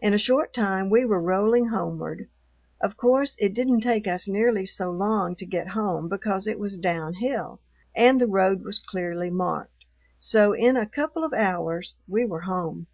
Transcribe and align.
In 0.00 0.14
a 0.14 0.16
short 0.16 0.54
time 0.54 0.88
we 0.90 1.04
were 1.04 1.20
rolling 1.20 1.66
homeward. 1.66 2.28
Of 2.80 2.96
course 2.96 3.36
it 3.40 3.52
didn't 3.52 3.80
take 3.80 4.06
us 4.06 4.28
nearly 4.28 4.64
so 4.64 4.92
long 4.92 5.34
to 5.34 5.44
get 5.44 5.70
home 5.74 6.08
because 6.08 6.46
it 6.46 6.56
was 6.60 6.78
downhill 6.78 7.58
and 7.96 8.20
the 8.20 8.28
road 8.28 8.62
was 8.62 8.78
clearly 8.78 9.30
marked, 9.30 9.86
so 10.18 10.52
in 10.54 10.76
a 10.76 10.86
couple 10.86 11.24
of 11.24 11.32
hours 11.34 11.96
we 12.06 12.24
were 12.24 12.42
home. 12.42 12.86